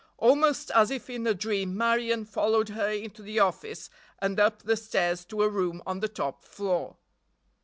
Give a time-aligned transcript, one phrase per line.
[0.17, 4.75] Almost as if in a dream Marion followed her into the office and up the
[4.75, 6.97] stairs to a room on the top floor.